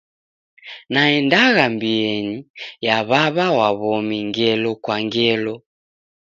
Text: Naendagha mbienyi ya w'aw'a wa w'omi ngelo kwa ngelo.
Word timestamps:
Naendagha 0.91 1.65
mbienyi 1.75 2.37
ya 2.85 2.95
w'aw'a 3.09 3.47
wa 3.57 3.67
w'omi 3.79 4.17
ngelo 4.27 4.71
kwa 4.83 4.97
ngelo. 5.05 5.55